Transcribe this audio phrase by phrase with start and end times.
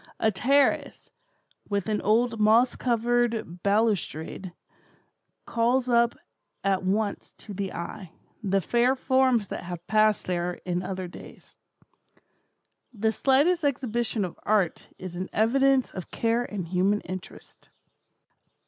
[0.19, 1.11] A terrace,
[1.69, 4.51] with an old moss covered balustrade,
[5.45, 6.15] calls up
[6.63, 8.11] at once to the eye,
[8.41, 11.55] the fair forms that have passed there in other days.
[12.91, 17.69] The slightest exhibition of art is an evidence of care and human interest."